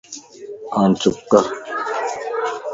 ھاڻ 0.73 0.89
چپ 1.01 1.15
ڪر 1.31 1.43